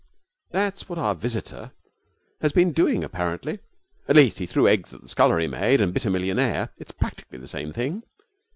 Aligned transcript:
That's 0.49 0.89
what 0.89 0.97
our 0.97 1.13
visitor 1.13 1.73
has 2.41 2.51
been 2.51 2.71
doing 2.71 3.03
apparently. 3.03 3.59
At 4.07 4.15
least, 4.15 4.39
he 4.39 4.47
threw 4.47 4.67
eggs 4.67 4.95
at 4.95 5.01
the 5.01 5.07
scullery 5.07 5.45
maid 5.47 5.79
and 5.79 5.93
bit 5.93 6.05
a 6.05 6.09
millionaire. 6.09 6.69
It's 6.79 6.91
practically 6.91 7.37
the 7.37 7.47
same 7.47 7.71
thing. 7.71 8.01